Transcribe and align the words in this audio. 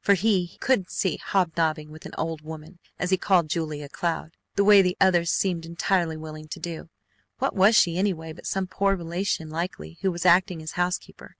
For 0.00 0.14
he 0.14 0.58
"couldn't 0.58 0.90
see" 0.90 1.18
hobnobbing 1.18 1.92
with 1.92 2.04
an 2.04 2.12
"old 2.18 2.40
woman," 2.42 2.80
as 2.98 3.10
he 3.10 3.16
called 3.16 3.48
Julia 3.48 3.88
Cloud, 3.88 4.32
the 4.56 4.64
way 4.64 4.82
the 4.82 4.96
others 5.00 5.30
seemed 5.30 5.64
entirely 5.64 6.16
willing 6.16 6.48
to 6.48 6.58
do. 6.58 6.88
What 7.38 7.54
was 7.54 7.76
she 7.76 7.96
anyway 7.96 8.32
but 8.32 8.44
some 8.44 8.66
poor 8.66 8.96
relation 8.96 9.48
likely 9.48 9.96
who 10.02 10.10
was 10.10 10.26
acting 10.26 10.60
as 10.62 10.72
housekeeper? 10.72 11.36